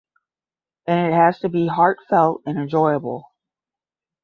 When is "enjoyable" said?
2.57-3.33